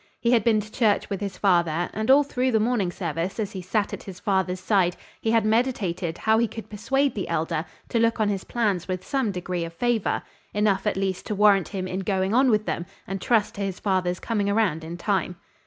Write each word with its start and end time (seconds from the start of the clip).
He 0.19 0.31
had 0.31 0.43
been 0.43 0.59
to 0.61 0.71
church 0.71 1.11
with 1.11 1.21
his 1.21 1.37
father, 1.37 1.87
and 1.93 2.09
all 2.09 2.23
through 2.23 2.49
the 2.49 2.59
morning 2.59 2.91
service 2.91 3.39
as 3.39 3.51
he 3.51 3.61
sat 3.61 3.93
at 3.93 4.01
his 4.01 4.19
father's 4.19 4.59
side 4.59 4.95
he 5.21 5.29
had 5.29 5.45
meditated 5.45 6.17
how 6.17 6.39
he 6.39 6.47
could 6.47 6.71
persuade 6.71 7.13
the 7.13 7.27
Elder 7.27 7.65
to 7.89 7.99
look 7.99 8.19
on 8.19 8.27
his 8.27 8.43
plans 8.43 8.87
with 8.87 9.05
some 9.05 9.29
degree 9.29 9.63
of 9.63 9.73
favor 9.73 10.23
enough 10.55 10.87
at 10.87 10.97
least 10.97 11.27
to 11.27 11.35
warrant 11.35 11.67
him 11.67 11.87
in 11.87 11.99
going 11.99 12.33
on 12.33 12.49
with 12.49 12.65
them 12.65 12.87
and 13.05 13.21
trust 13.21 13.53
to 13.53 13.61
his 13.61 13.79
father's 13.79 14.19
coming 14.19 14.49
around 14.49 14.83
in 14.83 14.97
time. 14.97 15.35